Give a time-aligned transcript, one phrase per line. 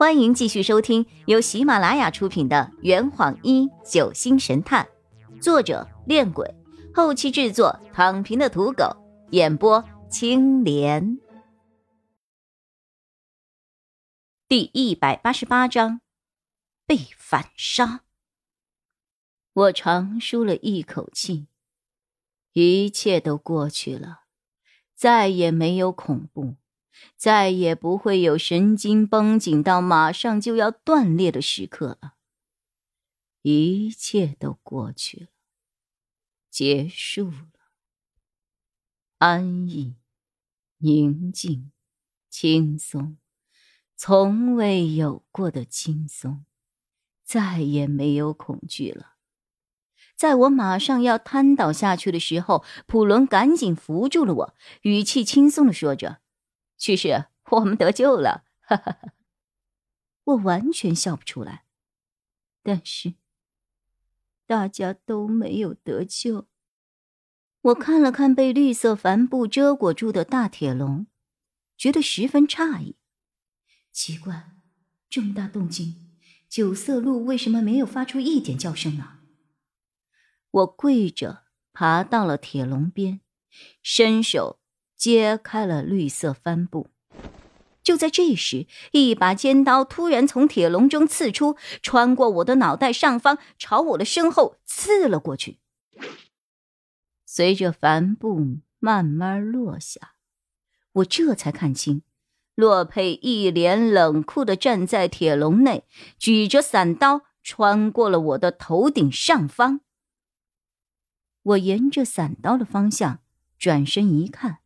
[0.00, 4.88] 欢迎继续收听由喜马拉雅出品的《圆谎一九星神探》，
[5.42, 6.54] 作者：恋鬼，
[6.94, 8.96] 后期制作：躺平的土狗，
[9.32, 11.20] 演播：青莲。
[14.48, 16.00] 第一百八十八章，
[16.86, 18.00] 被反杀。
[19.52, 21.46] 我长舒了一口气，
[22.54, 24.20] 一切都过去了，
[24.94, 26.56] 再也没有恐怖。
[27.16, 32.14] 再也不会有神经绷紧到马上就要断裂的时刻了。
[33.42, 35.26] 一切都过去了，
[36.50, 37.46] 结束了。
[39.18, 39.96] 安逸、
[40.78, 41.70] 宁静、
[42.28, 43.16] 轻松，
[43.96, 46.44] 从未有过的轻松，
[47.24, 49.14] 再也没有恐惧了。
[50.16, 56.20] 在我马上要瘫倒下去的时候，普伦赶紧扶住了我，语气轻松的说着。
[56.80, 58.46] 去世，我们得救了！
[58.62, 59.12] 哈哈哈，
[60.24, 61.66] 我完全笑不出来。
[62.62, 63.16] 但是，
[64.46, 66.48] 大家都没有得救。
[67.60, 71.06] 我看了看被绿色帆布遮裹住的大铁笼，
[71.76, 72.96] 觉得十分诧异。
[73.92, 74.52] 奇怪，
[75.10, 76.16] 这么大动静，
[76.48, 79.18] 九色鹿为什么没有发出一点叫声呢？
[80.50, 83.20] 我跪着爬到了铁笼边，
[83.82, 84.59] 伸手。
[85.00, 86.90] 揭开了绿色帆布，
[87.82, 95.56] 就在这时，一把尖刀突然从铁笼中刺出，穿过我的脑袋上方，朝我的身后刺了过去。
[97.24, 100.12] 随着帆布慢慢落下，
[100.92, 102.02] 我这才看清，
[102.54, 105.84] 洛佩一脸冷酷的站在铁笼内，
[106.18, 109.80] 举着伞刀穿过了我的头顶上方。
[111.42, 113.20] 我沿着伞刀的方向
[113.58, 114.58] 转身一看。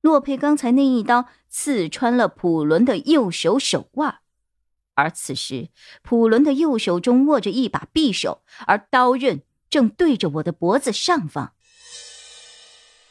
[0.00, 4.20] 洛佩刚才那一刀刺穿了普伦的右手手腕，
[4.94, 5.70] 而此时
[6.02, 11.54] 普伦的右手中握着一把匕首，而刀刃正对着我的脖子上方。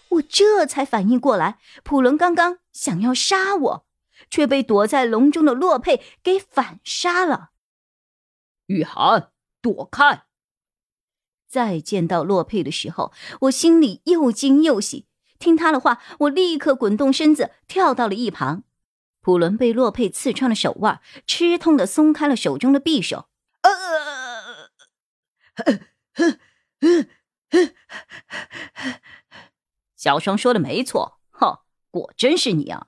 [0.09, 3.85] 我这才反应过来，普伦刚刚想要杀我，
[4.29, 7.50] 却被躲在笼中的洛佩给反杀了。
[8.67, 10.23] 雨涵，躲开！
[11.50, 13.11] 再见到洛佩的时候，
[13.41, 15.06] 我心里又惊又喜。
[15.39, 18.63] 听他的话，我立刻滚动身子跳到了一旁。
[19.21, 23.27] 普伦被洛佩刺穿了手腕，吃痛的松开了手中的匕首
[23.61, 24.69] 呃。
[29.95, 31.59] 小双说的没错，哼，
[31.91, 32.87] 果真是你啊！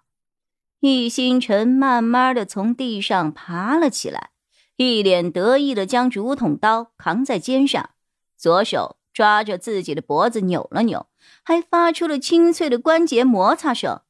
[0.79, 4.31] 易星辰慢慢的从地上爬了起来，
[4.77, 7.89] 一脸得意的将竹筒刀扛在肩上，
[8.37, 8.97] 左手。
[9.11, 11.08] 抓着自己的脖子扭了扭，
[11.43, 14.01] 还发出了清脆的关节摩擦声。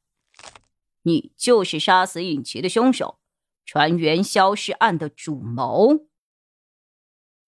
[1.03, 3.19] 你就是杀死尹奇的凶手，
[3.65, 6.07] 船员消失案的主谋。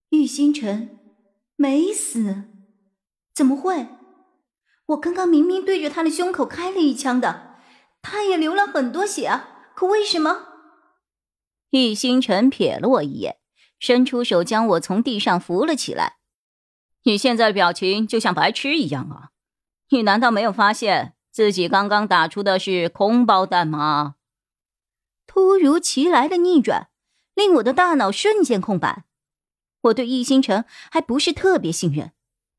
[0.10, 1.00] 玉星辰
[1.56, 2.44] 没死？
[3.34, 3.88] 怎么会？
[4.88, 7.58] 我刚刚明明对着他的胸口开了一枪的，
[8.02, 10.48] 他也流了很多血啊，可为什么？
[11.70, 13.38] 玉星辰瞥了我一眼，
[13.80, 16.18] 伸出手将我从地上扶了起来。
[17.04, 19.30] 你现在的表情就像白痴一样啊！
[19.92, 24.16] 你难道没有发现自己刚刚打出的是空包弹吗？
[25.28, 26.90] 突如其来的逆转
[27.34, 29.06] 令我的大脑瞬间空白。
[29.82, 32.12] 我对易星辰还不是特别信任，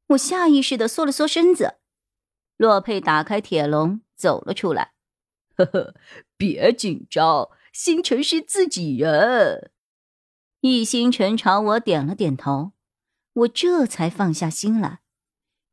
[0.09, 1.76] 我下意识的缩了缩身子。
[2.56, 4.93] 洛佩打开铁笼走了出来。
[5.56, 5.94] 呵呵，
[6.37, 9.70] 别紧张，星辰是自己人。
[10.60, 12.72] 易星辰朝我点了点头。
[13.34, 15.02] 我这才放下心来，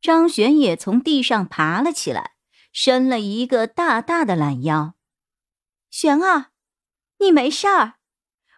[0.01, 2.35] 张璇也从地上爬了起来，
[2.71, 4.95] 伸了一个大大的懒腰。
[5.89, 6.51] 璇儿，
[7.19, 7.95] 你没事儿？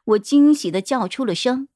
[0.05, 1.67] 我惊喜的叫出了声。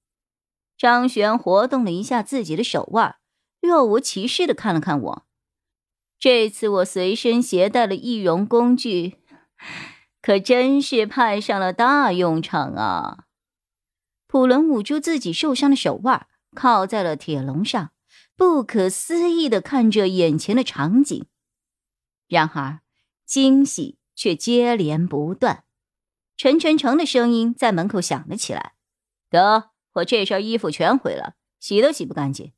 [0.78, 3.16] 张璇活动了一下自己的手腕，
[3.62, 5.26] 若无其事的看了看我。
[6.20, 9.20] 这次我随身携带了易容工具，
[10.22, 13.26] 可真是派上了大用场啊！
[14.28, 16.28] 普伦捂住自己受伤的手腕。
[16.56, 17.92] 靠在了铁笼上，
[18.36, 21.26] 不可思议的看着眼前的场景。
[22.28, 22.82] 然而，
[23.26, 25.64] 惊喜却接连不断。
[26.38, 28.74] 陈全成的声音在门口响了起来
[29.30, 32.52] ：“得，我这身衣服全毁了，洗都洗不干净，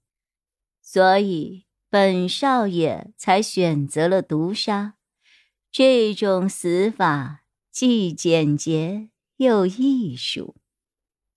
[0.81, 4.95] 所以本少爷才选择了毒杀。
[5.71, 10.55] 这种死法既简洁又艺术。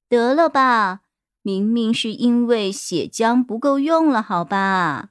[0.09, 1.03] 得了吧。”
[1.43, 5.11] 明明是因为血浆不够用了，好吧？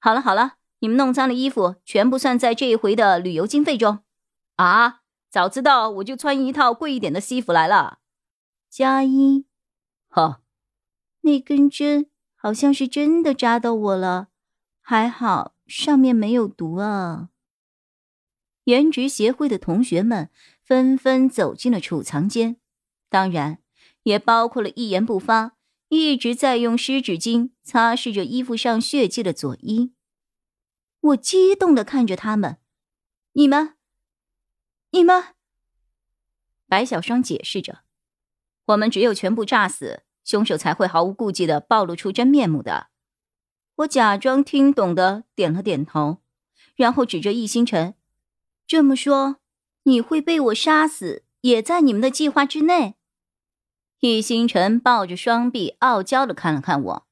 [0.00, 4.00] 好了好了，你们弄脏的衣服全部算在这一回的旅游经费中。
[4.56, 7.98] 啊，早知道我就穿一套贵一点的西服来了。
[8.68, 9.46] 加一。
[10.08, 10.42] 哈，
[11.22, 14.28] 那根针好像是真的扎到我了，
[14.80, 17.28] 还好上面没有毒啊。
[18.64, 20.30] 颜值协会的同学们
[20.62, 22.58] 纷纷走进了储藏间，
[23.08, 23.61] 当然
[24.04, 25.56] 也包括了一言不发、
[25.88, 29.92] 一直在用湿纸巾擦拭着衣服上血迹的佐伊。
[31.00, 32.58] 我激动的看着他们
[33.34, 33.74] ：“你们，
[34.90, 35.34] 你们！”
[36.68, 37.80] 白小霜解释着
[38.66, 42.88] ：“我们只有全部炸死，凶手才会毫无顾忌的暴露出真面目的。”
[43.76, 46.18] 我假装听懂的点了点头，
[46.76, 47.94] 然后指着易星辰。
[48.66, 49.36] 这么说，
[49.84, 52.96] 你会被我杀死，也在你们的计划之内。
[54.04, 57.06] 易星辰抱着双臂，傲娇的看了看我。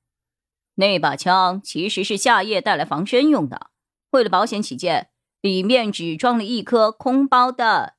[0.74, 3.70] 那把枪其实是夏夜带来防身用的，
[4.10, 5.10] 为了保险起见，
[5.40, 7.94] 里面只装了一颗空包弹。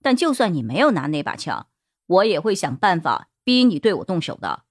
[0.00, 1.66] 但就算你没有拿那把枪，
[2.06, 4.62] 我也会想办法逼你对我动手的。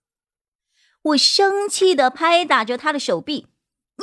[1.03, 3.49] 我生气的拍打着他的手臂：“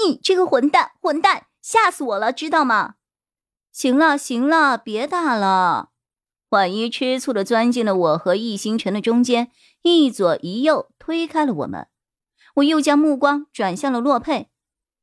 [0.01, 2.95] 你这个混蛋，混蛋，吓死我了，知道吗？”
[3.75, 5.91] 行了，行了，别打了。
[6.51, 9.51] 婉一吃醋的钻进了我和易星辰的中间，
[9.83, 11.89] 一左一右推开了我们。
[12.57, 14.49] 我又将目光转向了洛佩，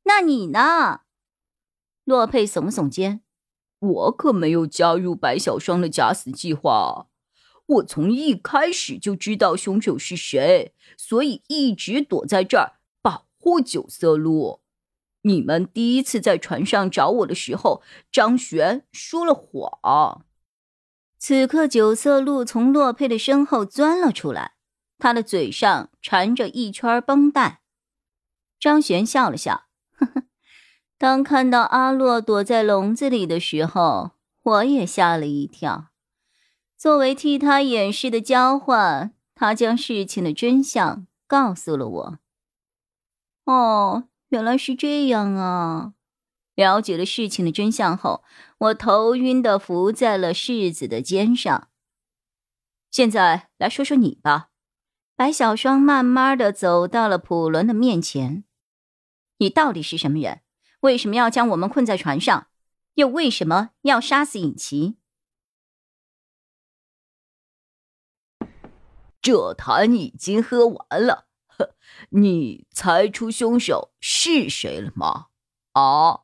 [0.04, 1.02] 那你呢？
[2.04, 3.20] 洛佩耸了耸肩，
[3.78, 7.08] 我可没有加入白小霜的假死计划。
[7.66, 14.60] 我从一开始就知道凶手是谁，所以一直躲在这儿保护九色鹿。
[15.22, 20.26] 你们第一次在船上找我的时候，张璇说了谎。
[21.26, 24.56] 此刻，九色鹿从洛佩的身后钻了出来，
[24.98, 27.62] 他的嘴上缠着一圈绷带。
[28.60, 30.24] 张璇笑了笑，呵呵。
[30.98, 34.10] 当看到阿洛躲在笼子里的时候，
[34.42, 35.86] 我也吓了一跳。
[36.76, 42.18] 作为替他掩饰的交换，他将事情的真相告诉了我。
[43.46, 44.04] 哦。
[44.28, 45.94] 原来是这样啊！
[46.54, 48.22] 了解了事情的真相后，
[48.64, 51.68] 我头晕的伏在了世子的肩上。
[52.90, 54.50] 现在来说说你吧。
[55.16, 58.44] 白小霜慢慢的走到了普伦的面前。
[59.38, 60.40] 你到底是什么人？
[60.80, 62.48] 为什么要将我们困在船上？
[62.94, 64.96] 又为什么要杀死尹奇？
[69.20, 71.26] 这坛已经喝完了。
[72.10, 75.26] 你猜出凶手是谁了吗？
[75.72, 76.23] 啊，